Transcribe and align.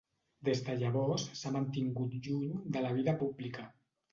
Des 0.47 0.61
de 0.69 0.77
llavors 0.83 1.27
s'ha 1.41 1.53
mantingut 1.57 2.17
lluny 2.29 2.59
de 2.79 2.85
la 2.87 2.97
vida 2.99 3.17
pública. 3.21 3.69